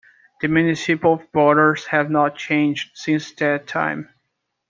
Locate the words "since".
2.97-3.31